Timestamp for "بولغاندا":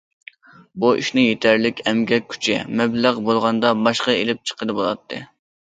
3.29-3.77